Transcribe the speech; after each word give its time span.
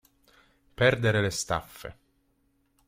Perdere 0.79 1.21
le 1.21 1.29
staffe. 1.29 1.97